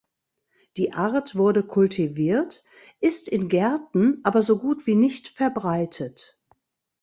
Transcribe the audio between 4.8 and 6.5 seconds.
wie nicht verbreitet.